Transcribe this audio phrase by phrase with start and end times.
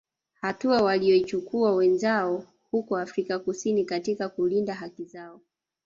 [0.41, 5.41] Hatua walioichukua wenzao huko Afrika kusini katika kulinda haki zao